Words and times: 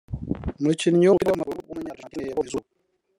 umukinnyi 0.59 1.05
w’umupira 1.05 1.29
w’amaguru 1.31 1.59
w’umunya 1.67 1.93
Argentine 1.93 2.27
yabonye 2.27 2.43
izuba 2.49 2.67